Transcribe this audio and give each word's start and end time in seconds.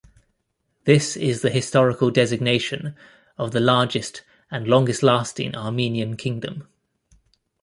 This 0.85 1.15
is 1.15 1.43
the 1.43 1.51
historical 1.51 2.09
designation 2.09 2.95
of 3.37 3.51
the 3.51 3.59
largest 3.59 4.23
and 4.49 4.67
longest-lasting 4.67 5.55
Armenian 5.55 6.17
kingdom. 6.17 6.67